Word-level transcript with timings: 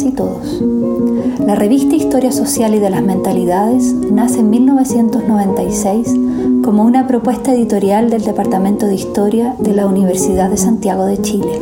Y 0.00 0.10
todos. 0.12 0.62
La 1.46 1.54
revista 1.54 1.94
Historia 1.94 2.32
Social 2.32 2.74
y 2.74 2.78
de 2.78 2.88
las 2.88 3.02
Mentalidades 3.02 3.92
nace 3.92 4.40
en 4.40 4.48
1996 4.48 6.14
como 6.64 6.84
una 6.84 7.06
propuesta 7.06 7.52
editorial 7.52 8.08
del 8.08 8.24
Departamento 8.24 8.86
de 8.86 8.94
Historia 8.94 9.54
de 9.58 9.74
la 9.74 9.86
Universidad 9.86 10.48
de 10.48 10.56
Santiago 10.56 11.04
de 11.04 11.20
Chile. 11.20 11.60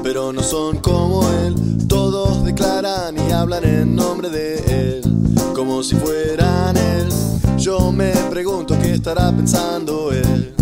pero 0.02 0.32
no 0.32 0.42
son 0.42 0.78
como 0.78 1.22
él. 1.44 1.54
Todos 1.86 2.44
declaran 2.44 3.14
y 3.16 3.30
hablan 3.30 3.62
en 3.64 3.94
nombre 3.94 4.28
de 4.30 4.98
él, 4.98 5.02
como 5.54 5.84
si 5.84 5.94
fueran 5.94 6.76
él. 6.76 7.08
Yo 7.56 7.92
me 7.92 8.10
pregunto 8.30 8.76
qué 8.82 8.94
estará 8.94 9.30
pensando 9.30 10.10
él. 10.10 10.52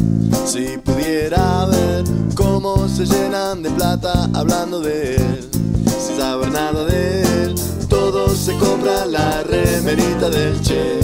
Si 0.45 0.77
pudiera 0.85 1.65
ver 1.65 2.05
cómo 2.35 2.87
se 2.87 3.07
llenan 3.07 3.63
de 3.63 3.71
plata 3.71 4.29
hablando 4.35 4.81
de 4.81 5.17
él, 5.17 5.49
sin 5.87 6.19
saber 6.19 6.53
nada 6.53 6.85
de 6.85 7.23
él, 7.45 7.55
todo 7.89 8.29
se 8.37 8.55
compra 8.59 9.07
la 9.07 9.43
remerita 9.43 10.29
del 10.29 10.61
Che, 10.61 11.01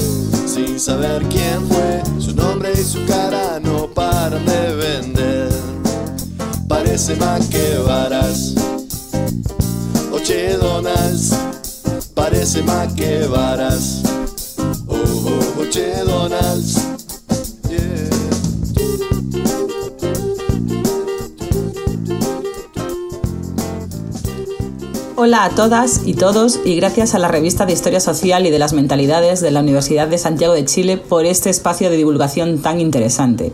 sin 0.47 0.79
saber 0.79 1.23
quién 1.31 1.67
fue, 1.69 2.03
su 2.19 2.35
nombre 2.35 2.71
y 2.75 2.85
su 2.85 3.03
cara 3.07 3.59
no 3.61 3.84
parece 6.95 7.17
más 7.17 7.49
que 7.49 7.77
varas. 7.79 8.55
Oche 10.13 10.57
Donalds, 10.57 11.35
parece 12.15 12.63
más 12.63 12.93
que 12.93 13.27
varas. 13.27 14.03
Oh, 14.87 14.95
oh, 14.95 15.61
Oche 15.61 15.93
Donalds. 16.05 16.84
Hola 25.27 25.45
a 25.45 25.49
todas 25.49 26.03
y 26.05 26.13
todos 26.13 26.61
y 26.67 26.77
gracias 26.77 27.15
a 27.15 27.19
la 27.19 27.29
revista 27.29 27.65
de 27.65 27.73
Historia 27.73 27.99
Social 27.99 28.45
y 28.45 28.51
de 28.51 28.59
las 28.59 28.75
Mentalidades 28.75 29.41
de 29.41 29.51
la 29.51 29.61
Universidad 29.61 30.07
de 30.07 30.19
Santiago 30.19 30.53
de 30.53 30.67
Chile 30.67 30.99
por 30.99 31.25
este 31.25 31.49
espacio 31.49 31.89
de 31.89 31.97
divulgación 31.97 32.59
tan 32.59 32.79
interesante. 32.79 33.51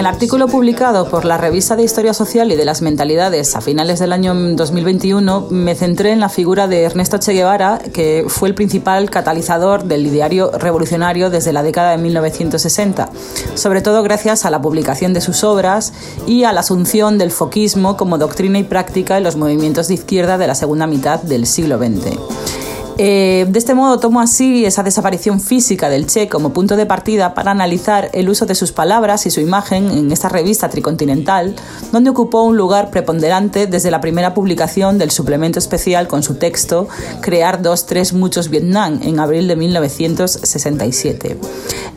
El 0.00 0.06
artículo 0.06 0.48
publicado 0.48 1.10
por 1.10 1.26
la 1.26 1.36
Revista 1.36 1.76
de 1.76 1.82
Historia 1.82 2.14
Social 2.14 2.50
y 2.50 2.56
de 2.56 2.64
las 2.64 2.80
Mentalidades 2.80 3.54
a 3.54 3.60
finales 3.60 3.98
del 3.98 4.14
año 4.14 4.34
2021, 4.34 5.48
me 5.50 5.74
centré 5.74 6.12
en 6.12 6.20
la 6.20 6.30
figura 6.30 6.66
de 6.68 6.84
Ernesto 6.84 7.18
Che 7.18 7.34
Guevara, 7.34 7.78
que 7.92 8.24
fue 8.26 8.48
el 8.48 8.54
principal 8.54 9.10
catalizador 9.10 9.84
del 9.84 10.06
ideario 10.06 10.52
revolucionario 10.52 11.28
desde 11.28 11.52
la 11.52 11.62
década 11.62 11.90
de 11.90 11.98
1960, 11.98 13.10
sobre 13.54 13.82
todo 13.82 14.02
gracias 14.02 14.46
a 14.46 14.50
la 14.50 14.62
publicación 14.62 15.12
de 15.12 15.20
sus 15.20 15.44
obras 15.44 15.92
y 16.26 16.44
a 16.44 16.54
la 16.54 16.60
asunción 16.60 17.18
del 17.18 17.30
foquismo 17.30 17.98
como 17.98 18.16
doctrina 18.16 18.58
y 18.58 18.64
práctica 18.64 19.18
en 19.18 19.24
los 19.24 19.36
movimientos 19.36 19.88
de 19.88 19.94
izquierda 19.94 20.38
de 20.38 20.46
la 20.46 20.54
segunda 20.54 20.86
mitad 20.86 21.20
del 21.20 21.46
siglo 21.46 21.76
XX. 21.76 22.69
Eh, 23.02 23.46
de 23.48 23.58
este 23.58 23.72
modo 23.72 23.98
tomo 23.98 24.20
así 24.20 24.66
esa 24.66 24.82
desaparición 24.82 25.40
física 25.40 25.88
del 25.88 26.06
Che 26.06 26.28
como 26.28 26.52
punto 26.52 26.76
de 26.76 26.84
partida 26.84 27.32
para 27.32 27.50
analizar 27.50 28.10
el 28.12 28.28
uso 28.28 28.44
de 28.44 28.54
sus 28.54 28.72
palabras 28.72 29.24
y 29.24 29.30
su 29.30 29.40
imagen 29.40 29.90
en 29.90 30.12
esta 30.12 30.28
revista 30.28 30.68
tricontinental, 30.68 31.56
donde 31.92 32.10
ocupó 32.10 32.42
un 32.42 32.58
lugar 32.58 32.90
preponderante 32.90 33.66
desde 33.66 33.90
la 33.90 34.02
primera 34.02 34.34
publicación 34.34 34.98
del 34.98 35.12
suplemento 35.12 35.58
especial 35.58 36.08
con 36.08 36.22
su 36.22 36.34
texto 36.34 36.88
Crear 37.22 37.62
dos, 37.62 37.86
tres, 37.86 38.12
muchos 38.12 38.50
Vietnam 38.50 39.00
en 39.02 39.18
abril 39.18 39.48
de 39.48 39.56
1967. 39.56 41.38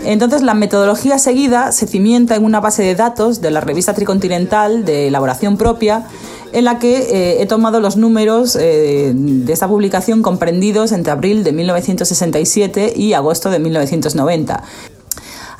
Entonces 0.06 0.42
la 0.42 0.54
metodología 0.54 1.20
seguida 1.20 1.74
se 1.74 1.86
cimienta 1.86 2.38
en 2.38 2.46
una 2.46 2.62
base 2.62 2.82
de 2.82 2.96
datos 2.96 3.42
de 3.42 3.52
la 3.52 3.60
revista 3.60 3.94
tricontinental 3.94 4.86
de 4.86 5.10
elaboración 5.10 5.58
propia 5.58 6.08
en 6.54 6.66
la 6.66 6.80
que 6.80 6.98
eh, 6.98 7.42
he 7.42 7.46
tomado 7.48 7.80
los 7.80 7.98
números 7.98 8.56
eh, 8.56 9.12
de 9.14 9.52
esta 9.52 9.68
publicación 9.68 10.22
comprendidos 10.22 10.92
entre 10.94 11.12
abril 11.12 11.44
de 11.44 11.52
1967 11.52 12.94
y 12.96 13.14
agosto 13.14 13.50
de 13.50 13.60
1990. 13.60 14.64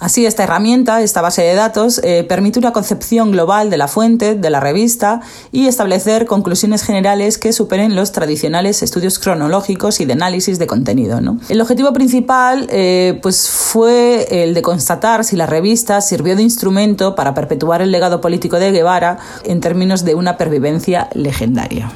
Así, 0.04 0.26
esta 0.26 0.44
herramienta, 0.44 1.02
esta 1.02 1.22
base 1.22 1.44
de 1.44 1.56
datos, 1.56 2.02
eh, 2.04 2.26
permite 2.28 2.60
una 2.60 2.74
concepción 2.74 3.32
global 3.32 3.70
de 3.70 3.78
la 3.78 3.88
fuente, 3.88 4.36
de 4.36 4.50
la 4.50 4.60
revista 4.60 5.22
y 5.54 5.68
establecer 5.68 6.26
conclusiones 6.26 6.84
generales 6.84 7.38
que 7.38 7.54
superen 7.54 7.96
los 7.96 8.12
tradicionales 8.12 8.84
estudios 8.84 9.18
cronológicos 9.18 10.02
y 10.02 10.06
de 10.06 10.12
análisis 10.12 10.60
de 10.60 10.68
contenido. 10.68 11.22
El 11.48 11.62
objetivo 11.62 11.94
principal 11.94 12.68
eh, 12.70 13.18
pues 13.22 13.50
fue 13.50 14.44
el 14.44 14.54
de 14.54 14.62
constatar 14.62 15.24
si 15.24 15.38
la 15.38 15.46
revista 15.46 16.02
sirvió 16.02 16.36
de 16.36 16.42
instrumento 16.42 17.16
para 17.16 17.34
perpetuar 17.34 17.82
el 17.82 17.92
legado 17.92 18.20
político 18.20 18.60
de 18.60 18.74
Guevara 18.74 19.20
en 19.46 19.62
términos 19.62 20.04
de 20.04 20.16
una 20.16 20.36
pervivencia 20.36 21.08
legendaria. 21.14 21.90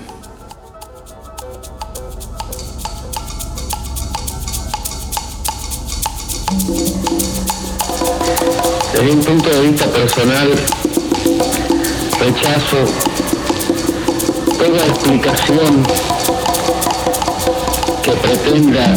Desde 9.07 9.19
un 9.19 9.25
punto 9.25 9.49
de 9.49 9.61
vista 9.69 9.85
personal, 9.85 10.49
rechazo 12.19 12.77
toda 14.57 14.85
explicación 14.85 15.83
que 18.03 18.11
pretenda 18.11 18.93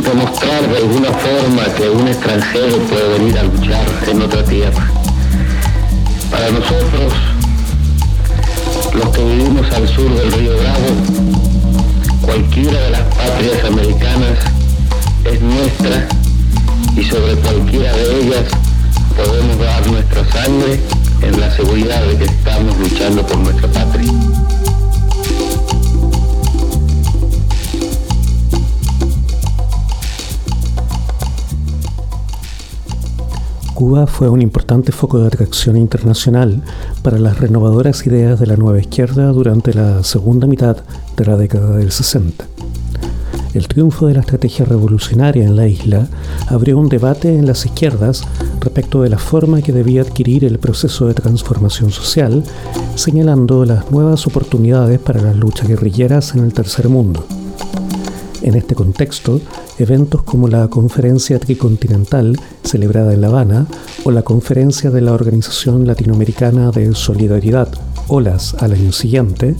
demostrar 0.00 0.68
de 0.68 0.76
alguna 0.76 1.10
forma 1.10 1.64
que 1.74 1.88
un 1.88 2.08
extranjero 2.08 2.76
puede 2.80 3.18
venir 3.18 3.38
a 3.38 3.42
luchar 3.44 3.86
en 4.06 4.20
otra 4.20 4.44
tierra. 4.44 4.90
Para 6.30 6.50
nosotros, 6.50 7.14
los 8.92 9.08
que 9.08 9.24
vivimos 9.24 9.72
al 9.72 9.88
sur 9.88 10.14
del 10.14 10.32
río 10.32 10.52
Bravo, 10.58 10.88
cualquiera 12.20 12.78
de 12.78 12.90
las 12.90 13.02
patrias 13.14 13.64
americanas 13.64 14.38
es 15.24 15.40
nuestra 15.40 16.17
y 16.98 17.04
sobre 17.04 17.36
cualquiera 17.36 17.96
de 17.96 18.20
ellas 18.20 18.44
podemos 19.16 19.58
dar 19.58 19.86
nuestra 19.86 20.24
sangre 20.32 20.80
en 21.22 21.40
la 21.40 21.50
seguridad 21.54 22.04
de 22.04 22.16
que 22.16 22.24
estamos 22.24 22.76
luchando 22.76 23.24
por 23.24 23.38
nuestra 23.38 23.68
patria. 23.68 24.12
Cuba 33.74 34.08
fue 34.08 34.28
un 34.28 34.42
importante 34.42 34.90
foco 34.90 35.20
de 35.20 35.28
atracción 35.28 35.76
internacional 35.76 36.64
para 37.02 37.20
las 37.20 37.38
renovadoras 37.38 38.04
ideas 38.08 38.40
de 38.40 38.46
la 38.48 38.56
nueva 38.56 38.80
izquierda 38.80 39.28
durante 39.28 39.72
la 39.72 40.02
segunda 40.02 40.48
mitad 40.48 40.78
de 41.16 41.24
la 41.24 41.36
década 41.36 41.76
del 41.76 41.92
60. 41.92 42.57
El 43.58 43.66
triunfo 43.66 44.06
de 44.06 44.14
la 44.14 44.20
estrategia 44.20 44.64
revolucionaria 44.64 45.42
en 45.42 45.56
la 45.56 45.66
isla 45.66 46.06
abrió 46.46 46.78
un 46.78 46.88
debate 46.88 47.36
en 47.36 47.44
las 47.44 47.66
izquierdas 47.66 48.22
respecto 48.60 49.02
de 49.02 49.08
la 49.08 49.18
forma 49.18 49.62
que 49.62 49.72
debía 49.72 50.02
adquirir 50.02 50.44
el 50.44 50.60
proceso 50.60 51.08
de 51.08 51.14
transformación 51.14 51.90
social, 51.90 52.44
señalando 52.94 53.64
las 53.64 53.90
nuevas 53.90 54.28
oportunidades 54.28 55.00
para 55.00 55.20
las 55.20 55.34
luchas 55.34 55.66
guerrilleras 55.66 56.36
en 56.36 56.44
el 56.44 56.52
tercer 56.52 56.88
mundo. 56.88 57.26
En 58.42 58.54
este 58.54 58.76
contexto, 58.76 59.40
eventos 59.80 60.22
como 60.22 60.46
la 60.46 60.68
Conferencia 60.68 61.40
Tricontinental 61.40 62.38
celebrada 62.62 63.12
en 63.12 63.22
La 63.22 63.26
Habana 63.26 63.66
o 64.04 64.12
la 64.12 64.22
Conferencia 64.22 64.92
de 64.92 65.00
la 65.00 65.14
Organización 65.14 65.84
Latinoamericana 65.84 66.70
de 66.70 66.94
Solidaridad 66.94 67.68
olas 68.08 68.54
al 68.60 68.72
año 68.72 68.92
siguiente, 68.92 69.54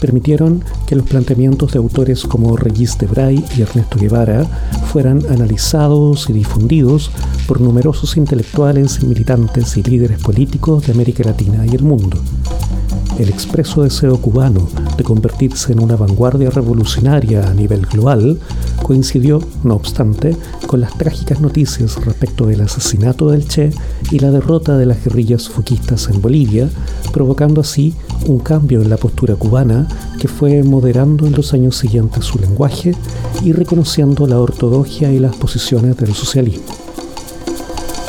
permitieron 0.00 0.64
que 0.86 0.96
los 0.96 1.06
planteamientos 1.06 1.72
de 1.72 1.78
autores 1.78 2.24
como 2.24 2.56
Regis 2.56 2.98
Debray 2.98 3.44
y 3.56 3.62
Ernesto 3.62 3.98
Guevara 3.98 4.44
fueran 4.92 5.22
analizados 5.30 6.28
y 6.30 6.32
difundidos 6.32 7.10
por 7.46 7.60
numerosos 7.60 8.16
intelectuales, 8.16 9.02
militantes 9.02 9.76
y 9.76 9.82
líderes 9.82 10.20
políticos 10.20 10.86
de 10.86 10.92
América 10.92 11.24
Latina 11.24 11.66
y 11.66 11.74
el 11.74 11.82
mundo 11.82 12.20
el 13.18 13.30
expreso 13.30 13.82
deseo 13.82 14.20
cubano 14.20 14.68
de 14.96 15.04
convertirse 15.04 15.72
en 15.72 15.80
una 15.80 15.96
vanguardia 15.96 16.50
revolucionaria 16.50 17.48
a 17.48 17.54
nivel 17.54 17.86
global 17.86 18.38
coincidió, 18.82 19.40
no 19.64 19.74
obstante, 19.74 20.36
con 20.66 20.80
las 20.80 20.96
trágicas 20.98 21.40
noticias 21.40 21.96
respecto 22.04 22.46
del 22.46 22.60
asesinato 22.60 23.30
del 23.30 23.48
Che 23.48 23.70
y 24.10 24.18
la 24.18 24.30
derrota 24.30 24.76
de 24.76 24.86
las 24.86 25.02
guerrillas 25.02 25.48
fuquistas 25.48 26.08
en 26.08 26.20
Bolivia, 26.20 26.68
provocando 27.12 27.62
así 27.62 27.94
un 28.26 28.38
cambio 28.38 28.82
en 28.82 28.90
la 28.90 28.98
postura 28.98 29.34
cubana 29.34 29.88
que 30.20 30.28
fue 30.28 30.62
moderando 30.62 31.26
en 31.26 31.32
los 31.32 31.54
años 31.54 31.76
siguientes 31.76 32.24
su 32.24 32.38
lenguaje 32.38 32.94
y 33.42 33.52
reconociendo 33.52 34.26
la 34.26 34.38
ortodoxia 34.38 35.10
y 35.12 35.18
las 35.18 35.34
posiciones 35.36 35.96
del 35.96 36.14
socialismo. 36.14 36.85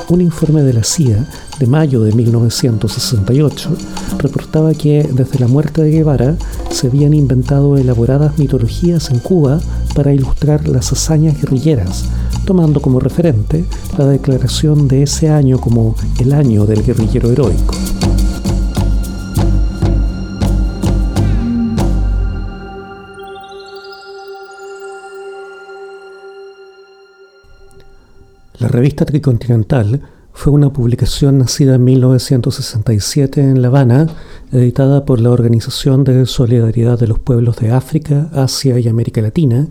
Un 0.10 0.22
informe 0.22 0.64
de 0.64 0.72
la 0.72 0.86
CIA 0.86 1.26
de 1.60 1.68
mayo 1.68 2.02
de 2.02 2.14
1968 2.14 3.70
reportaba 4.18 4.74
que 4.74 5.04
desde 5.04 5.40
la 5.40 5.48
muerte 5.48 5.84
de 5.84 5.92
Guevara 5.92 6.38
se 6.72 6.88
habían 6.88 7.14
inventado 7.14 7.76
elaboradas 7.76 8.38
mitologías 8.40 9.10
en 9.12 9.20
Cuba 9.20 9.60
para 9.96 10.14
ilustrar 10.14 10.66
las 10.70 10.94
hazañas 10.94 11.42
guerrilleras, 11.42 12.06
tomando 12.46 12.82
como 12.82 13.02
referente 13.02 13.66
la 13.98 14.06
declaración 14.06 14.88
de 14.88 15.04
ese 15.04 15.30
año 15.30 15.60
como 15.60 15.96
el 16.20 16.32
año 16.32 16.66
del 16.66 16.86
guerrillero 16.86 17.30
heroico. 17.30 17.76
La 28.60 28.68
revista 28.68 29.06
Tricontinental 29.06 30.02
fue 30.34 30.52
una 30.52 30.74
publicación 30.74 31.38
nacida 31.38 31.76
en 31.76 31.84
1967 31.84 33.40
en 33.40 33.62
La 33.62 33.68
Habana, 33.68 34.08
editada 34.52 35.06
por 35.06 35.22
la 35.22 35.30
Organización 35.30 36.04
de 36.04 36.26
Solidaridad 36.26 36.98
de 36.98 37.06
los 37.06 37.20
Pueblos 37.20 37.58
de 37.58 37.70
África, 37.72 38.32
Asia 38.34 38.80
y 38.80 38.88
América 38.88 39.22
Latina, 39.22 39.68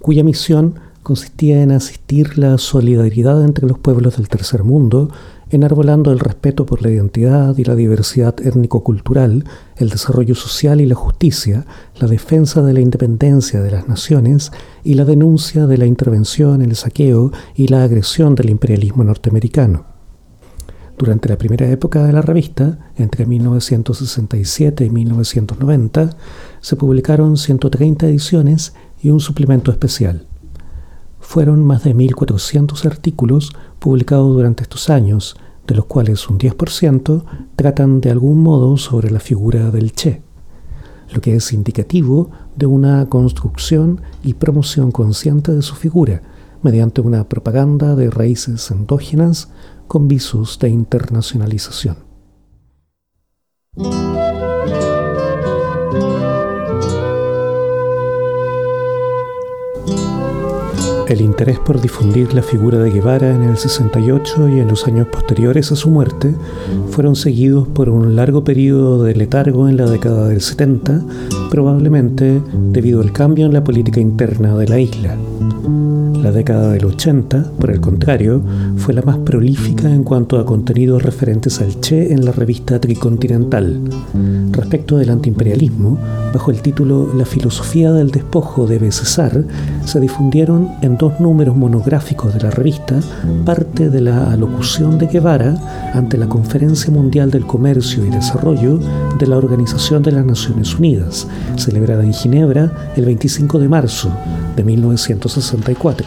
cuya 0.00 0.24
misión 0.24 0.76
consistía 1.02 1.62
en 1.62 1.72
asistir 1.72 2.38
la 2.38 2.56
solidaridad 2.56 3.44
entre 3.44 3.66
los 3.66 3.78
pueblos 3.78 4.16
del 4.16 4.30
tercer 4.30 4.64
mundo, 4.64 5.10
enarbolando 5.52 6.10
el 6.10 6.18
respeto 6.18 6.64
por 6.64 6.82
la 6.82 6.90
identidad 6.90 7.56
y 7.58 7.64
la 7.64 7.74
diversidad 7.74 8.34
étnico-cultural, 8.40 9.44
el 9.76 9.90
desarrollo 9.90 10.34
social 10.34 10.80
y 10.80 10.86
la 10.86 10.94
justicia, 10.94 11.66
la 12.00 12.08
defensa 12.08 12.62
de 12.62 12.72
la 12.72 12.80
independencia 12.80 13.60
de 13.60 13.70
las 13.70 13.86
naciones 13.86 14.50
y 14.82 14.94
la 14.94 15.04
denuncia 15.04 15.66
de 15.66 15.76
la 15.76 15.84
intervención, 15.84 16.62
el 16.62 16.74
saqueo 16.74 17.32
y 17.54 17.68
la 17.68 17.84
agresión 17.84 18.34
del 18.34 18.48
imperialismo 18.48 19.04
norteamericano. 19.04 19.84
Durante 20.96 21.28
la 21.28 21.36
primera 21.36 21.68
época 21.68 22.04
de 22.04 22.12
la 22.14 22.22
revista, 22.22 22.78
entre 22.96 23.26
1967 23.26 24.86
y 24.86 24.90
1990, 24.90 26.16
se 26.60 26.76
publicaron 26.76 27.36
130 27.36 28.06
ediciones 28.06 28.74
y 29.02 29.10
un 29.10 29.20
suplemento 29.20 29.70
especial. 29.70 30.26
Fueron 31.18 31.64
más 31.64 31.84
de 31.84 31.94
1.400 31.94 32.86
artículos 32.86 33.52
publicados 33.78 34.32
durante 34.32 34.62
estos 34.62 34.90
años, 34.90 35.36
de 35.66 35.74
los 35.74 35.86
cuales 35.86 36.28
un 36.28 36.38
10% 36.38 37.24
tratan 37.56 38.00
de 38.00 38.10
algún 38.10 38.42
modo 38.42 38.76
sobre 38.76 39.10
la 39.10 39.20
figura 39.20 39.70
del 39.70 39.92
Che, 39.92 40.22
lo 41.12 41.20
que 41.20 41.36
es 41.36 41.52
indicativo 41.52 42.30
de 42.56 42.66
una 42.66 43.06
construcción 43.08 44.00
y 44.22 44.34
promoción 44.34 44.90
consciente 44.90 45.52
de 45.52 45.62
su 45.62 45.74
figura, 45.74 46.22
mediante 46.62 47.00
una 47.00 47.28
propaganda 47.28 47.96
de 47.96 48.10
raíces 48.10 48.70
endógenas 48.70 49.50
con 49.88 50.08
visos 50.08 50.58
de 50.58 50.68
internacionalización. 50.68 51.96
El 61.08 61.20
interés 61.20 61.58
por 61.58 61.80
difundir 61.80 62.32
la 62.32 62.42
figura 62.42 62.78
de 62.78 62.90
Guevara 62.90 63.34
en 63.34 63.42
el 63.42 63.58
68 63.58 64.48
y 64.48 64.60
en 64.60 64.68
los 64.68 64.86
años 64.86 65.08
posteriores 65.08 65.70
a 65.70 65.76
su 65.76 65.90
muerte 65.90 66.34
fueron 66.90 67.16
seguidos 67.16 67.68
por 67.68 67.90
un 67.90 68.16
largo 68.16 68.44
periodo 68.44 69.04
de 69.04 69.14
letargo 69.14 69.68
en 69.68 69.76
la 69.76 69.84
década 69.84 70.28
del 70.28 70.40
70, 70.40 71.02
probablemente 71.50 72.40
debido 72.70 73.02
al 73.02 73.12
cambio 73.12 73.44
en 73.44 73.52
la 73.52 73.62
política 73.62 74.00
interna 74.00 74.56
de 74.56 74.68
la 74.68 74.78
isla. 74.80 75.16
La 76.22 76.30
década 76.30 76.70
del 76.70 76.84
80, 76.84 77.52
por 77.58 77.70
el 77.70 77.80
contrario, 77.80 78.40
fue 78.76 78.94
la 78.94 79.02
más 79.02 79.18
prolífica 79.18 79.92
en 79.92 80.04
cuanto 80.04 80.38
a 80.38 80.46
contenidos 80.46 81.02
referentes 81.02 81.60
al 81.60 81.80
Che 81.80 82.12
en 82.12 82.24
la 82.24 82.30
revista 82.30 82.80
Tricontinental. 82.80 83.80
Respecto 84.52 84.98
del 84.98 85.08
antiimperialismo, 85.08 85.98
bajo 86.32 86.50
el 86.50 86.60
título 86.60 87.10
La 87.14 87.24
filosofía 87.24 87.90
del 87.90 88.10
despojo 88.10 88.66
debe 88.66 88.92
cesar, 88.92 89.44
se 89.86 89.98
difundieron 89.98 90.68
en 90.82 90.98
dos 90.98 91.18
números 91.20 91.56
monográficos 91.56 92.34
de 92.34 92.40
la 92.40 92.50
revista 92.50 93.00
parte 93.46 93.88
de 93.88 94.02
la 94.02 94.30
alocución 94.30 94.98
de 94.98 95.06
Guevara 95.06 95.54
ante 95.94 96.18
la 96.18 96.28
Conferencia 96.28 96.90
Mundial 96.90 97.30
del 97.30 97.46
Comercio 97.46 98.04
y 98.04 98.10
Desarrollo 98.10 98.78
de 99.18 99.26
la 99.26 99.38
Organización 99.38 100.02
de 100.02 100.12
las 100.12 100.26
Naciones 100.26 100.74
Unidas, 100.74 101.26
celebrada 101.56 102.04
en 102.04 102.12
Ginebra 102.12 102.92
el 102.94 103.06
25 103.06 103.58
de 103.58 103.68
marzo 103.68 104.10
de 104.54 104.64
1964. 104.64 106.06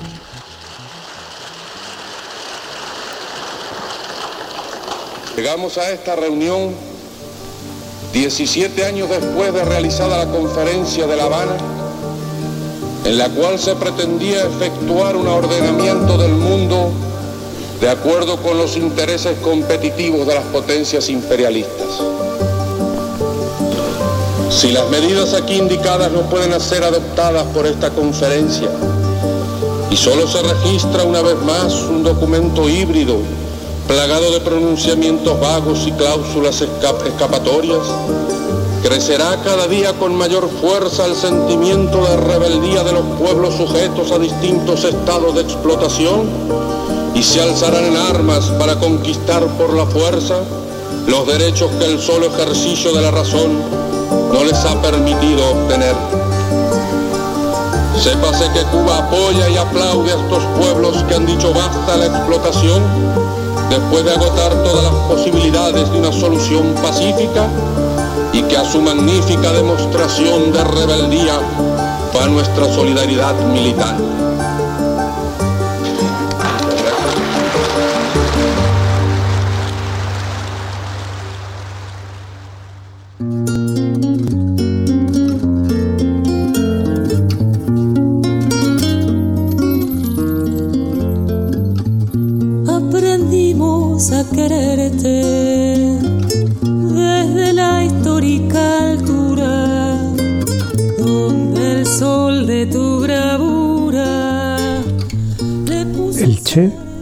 Llegamos 5.36 5.78
a 5.80 5.92
esta 5.92 6.16
reunión 6.16 6.95
17 8.16 8.86
años 8.86 9.10
después 9.10 9.54
de 9.54 9.66
realizada 9.66 10.20
la 10.24 10.32
conferencia 10.32 11.06
de 11.06 11.18
La 11.18 11.26
Habana, 11.26 11.58
en 13.04 13.18
la 13.18 13.28
cual 13.28 13.60
se 13.60 13.76
pretendía 13.76 14.46
efectuar 14.46 15.18
un 15.18 15.28
ordenamiento 15.28 16.18
del 16.18 16.32
mundo 16.32 16.92
de 17.82 17.90
acuerdo 17.90 18.42
con 18.42 18.58
los 18.58 18.78
intereses 18.78 19.38
competitivos 19.40 20.26
de 20.28 20.34
las 20.34 20.46
potencias 20.46 21.10
imperialistas. 21.10 21.90
Si 24.50 24.72
las 24.72 24.90
medidas 24.90 25.34
aquí 25.34 25.56
indicadas 25.56 26.10
no 26.10 26.22
pueden 26.22 26.58
ser 26.62 26.86
adoptadas 26.86 27.44
por 27.48 27.68
esta 27.68 27.90
conferencia 27.90 28.70
y 29.92 29.98
solo 29.98 30.26
se 30.26 30.42
registra 30.42 31.04
una 31.04 31.22
vez 31.22 31.36
más 31.42 31.74
un 31.82 32.02
documento 32.02 32.70
híbrido 32.70 33.18
plagado 33.88 34.32
de 34.32 34.40
pronunciamientos 34.42 35.40
vagos 35.40 35.86
y 35.86 35.92
cláusulas 35.92 36.62
escapatorias, 36.62 37.82
crecerá 38.84 39.42
cada 39.44 39.68
día 39.68 39.94
con 39.94 40.16
mayor 40.16 40.50
fuerza 40.62 41.06
el 41.06 41.16
sentimiento 41.16 42.04
de 42.06 42.18
rebeldía 42.18 42.84
de 42.84 42.94
los 42.94 43.06
pueblos 43.20 43.56
sujetos 43.56 44.12
a 44.12 44.20
distintos 44.20 44.84
estados 44.84 45.36
de 45.36 45.42
explotación 45.42 46.30
y 47.14 47.24
se 47.24 47.42
alzarán 47.42 47.86
en 47.86 47.98
armas 47.98 48.46
para 48.60 48.76
conquistar 48.80 49.46
por 49.58 49.74
la 49.74 49.86
fuerza 49.86 50.36
los 51.08 51.28
derechos 51.28 51.70
que 51.80 51.86
el 51.86 52.00
solo 52.00 52.28
ejercicio 52.28 52.92
de 52.94 53.02
la 53.02 53.12
razón 53.12 53.60
no 54.34 54.44
les 54.44 54.66
ha 54.66 54.82
permitido 54.82 55.52
obtener. 55.52 55.96
Sépase 58.02 58.52
que 58.54 58.62
Cuba 58.66 58.98
apoya 58.98 59.50
y 59.50 59.58
aplaude 59.58 60.12
a 60.12 60.16
estos 60.16 60.44
pueblos 60.60 61.04
que 61.08 61.16
han 61.16 61.26
dicho 61.26 61.54
basta 61.54 61.98
la 61.98 62.06
explotación 62.08 62.84
después 63.70 64.04
de 64.06 64.12
agotar 64.12 64.52
todas 64.64 64.84
las 64.84 64.94
posibilidades 65.08 65.92
de 65.92 66.00
una 66.00 66.12
solución 66.12 66.74
pacífica 66.82 67.48
y 68.34 68.42
que 68.44 68.58
a 68.58 68.66
su 68.66 68.82
magnífica 68.82 69.52
demostración 69.52 70.52
de 70.52 70.64
rebeldía 70.64 71.40
va 72.16 72.28
nuestra 72.28 72.66
solidaridad 72.74 73.36
militar. 73.54 73.96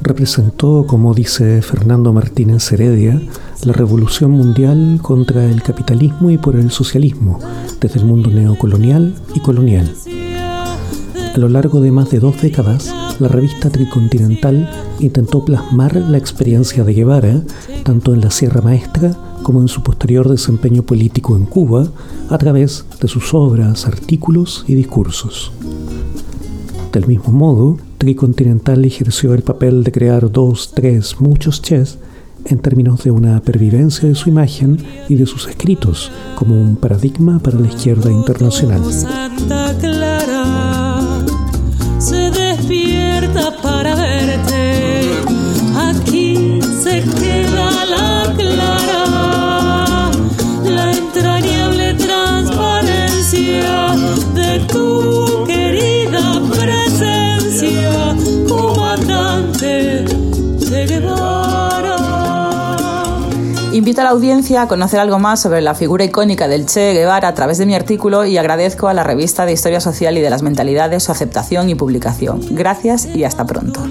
Representó, 0.02 0.86
como 0.88 1.14
dice 1.14 1.62
Fernando 1.62 2.12
Martínez 2.12 2.72
Heredia, 2.72 3.22
la 3.64 3.74
revolución 3.74 4.32
mundial 4.32 5.00
contra 5.02 5.46
el 5.46 5.62
capitalismo 5.62 6.32
y 6.32 6.40
por 6.40 6.56
el 6.56 6.72
socialismo, 6.72 7.40
desde 7.80 8.00
el 8.00 8.06
mundo 8.06 8.32
neocolonial 8.32 9.14
y 9.36 9.40
colonial. 9.42 9.94
A 11.36 11.38
lo 11.38 11.50
largo 11.50 11.82
de 11.82 11.92
más 11.92 12.10
de 12.10 12.20
dos 12.20 12.42
décadas, 12.42 12.92
la 13.20 13.28
revista 13.28 13.70
Tricontinental 13.70 14.70
intentó 15.00 15.46
plasmar 15.46 15.96
la 15.98 16.18
experiencia 16.18 16.84
de 16.84 16.96
Guevara, 16.96 17.44
tanto 17.84 18.14
en 18.14 18.22
la 18.22 18.32
Sierra 18.32 18.62
Maestra 18.62 19.16
como 19.44 19.62
en 19.62 19.68
su 19.68 19.84
posterior 19.84 20.30
desempeño 20.30 20.82
político 20.82 21.38
en 21.38 21.46
Cuba, 21.46 21.88
a 22.30 22.38
través 22.40 22.86
de 23.00 23.08
sus 23.08 23.36
obras, 23.36 23.86
artículos 23.86 24.66
y 24.68 24.74
discursos. 24.74 25.52
Del 26.92 27.06
mismo 27.06 27.32
modo, 27.32 27.78
Tricontinental 28.04 28.84
ejerció 28.84 29.34
el 29.34 29.44
papel 29.44 29.86
de 29.86 29.94
crear 29.94 30.30
dos, 30.30 30.74
tres, 30.76 31.22
muchos 31.22 31.62
chess 31.62 32.00
en 32.44 32.60
términos 32.60 33.02
de 33.06 33.12
una 33.12 33.40
pervivencia 33.40 34.10
de 34.10 34.14
su 34.14 34.28
imagen 34.28 34.78
y 35.08 35.16
de 35.16 35.26
sus 35.26 35.48
escritos 35.48 36.12
como 36.36 36.60
un 36.60 36.76
paradigma 36.76 37.40
para 37.40 37.58
la 37.58 37.70
izquierda 37.70 38.12
internacional. 38.12 38.82
se 41.98 42.30
despierta 42.30 43.56
para 43.62 43.93
Invito 63.74 64.02
a 64.02 64.04
la 64.04 64.12
audiencia 64.12 64.62
a 64.62 64.68
conocer 64.68 65.00
algo 65.00 65.18
más 65.18 65.42
sobre 65.42 65.60
la 65.60 65.74
figura 65.74 66.04
icónica 66.04 66.48
del 66.48 66.68
Che 66.68 66.94
Guevara 66.94 67.30
a 67.30 67.34
través 67.34 67.58
de 67.58 67.66
mi 67.66 67.74
artículo 67.74 68.24
y 68.24 68.38
agradezco 68.38 68.88
a 68.88 68.94
la 68.94 69.04
revista 69.04 69.48
de 69.48 69.54
Historia 69.54 69.80
Social 69.80 70.16
y 70.16 70.22
de 70.22 70.30
las 70.30 70.44
Mentalidades 70.44 71.04
su 71.04 71.12
aceptación 71.12 71.70
y 71.70 71.76
publicación. 71.76 72.40
Gracias 72.52 73.08
y 73.08 73.24
hasta 73.24 73.46
pronto. 73.46 73.82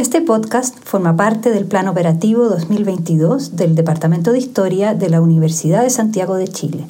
Este 0.00 0.22
podcast 0.22 0.78
forma 0.82 1.14
parte 1.14 1.50
del 1.50 1.66
Plan 1.66 1.86
Operativo 1.86 2.48
2022 2.48 3.56
del 3.56 3.74
Departamento 3.74 4.32
de 4.32 4.38
Historia 4.38 4.94
de 4.94 5.10
la 5.10 5.20
Universidad 5.20 5.82
de 5.82 5.90
Santiago 5.90 6.36
de 6.36 6.48
Chile. 6.48 6.86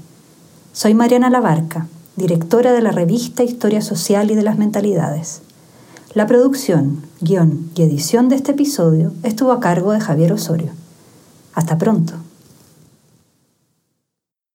Soy 0.73 0.95
Mariana 0.95 1.29
Labarca, 1.29 1.88
directora 2.14 2.73
de 2.73 2.83
la 2.83 2.93
revista 2.93 3.43
Historia 3.43 3.83
Social 3.83 4.31
y 4.31 4.37
de 4.37 4.45
las 4.45 4.59
Mentalidades. 4.59 5.43
La 6.14 6.29
producción, 6.29 7.02
guion 7.21 7.73
y 7.75 7.83
edición 7.83 8.29
de 8.29 8.37
este 8.37 8.52
episodio 8.52 9.12
estuvo 9.25 9.50
a 9.50 9.59
cargo 9.59 9.90
de 9.90 9.99
Javier 9.99 10.33
Osorio. 10.33 10.71
Hasta 11.52 11.79
pronto. 11.79 12.14